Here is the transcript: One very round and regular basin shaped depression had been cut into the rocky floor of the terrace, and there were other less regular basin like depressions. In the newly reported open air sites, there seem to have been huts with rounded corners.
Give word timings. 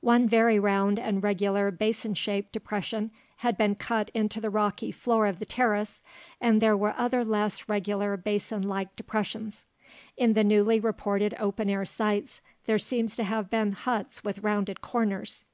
One 0.00 0.28
very 0.28 0.60
round 0.60 1.00
and 1.00 1.24
regular 1.24 1.72
basin 1.72 2.14
shaped 2.14 2.52
depression 2.52 3.10
had 3.38 3.56
been 3.56 3.74
cut 3.74 4.12
into 4.14 4.40
the 4.40 4.48
rocky 4.48 4.92
floor 4.92 5.26
of 5.26 5.40
the 5.40 5.44
terrace, 5.44 6.02
and 6.40 6.62
there 6.62 6.76
were 6.76 6.94
other 6.96 7.24
less 7.24 7.68
regular 7.68 8.16
basin 8.16 8.62
like 8.62 8.94
depressions. 8.94 9.64
In 10.16 10.34
the 10.34 10.44
newly 10.44 10.78
reported 10.78 11.34
open 11.36 11.68
air 11.68 11.84
sites, 11.84 12.40
there 12.66 12.78
seem 12.78 13.08
to 13.08 13.24
have 13.24 13.50
been 13.50 13.72
huts 13.72 14.22
with 14.22 14.44
rounded 14.44 14.82
corners. 14.82 15.46